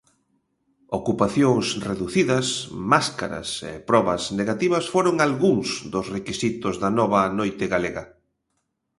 [0.99, 2.47] Ocupacións reducidas,
[2.91, 8.03] máscaras e probas negativas foron algúns dos requisitos da nova noite galega.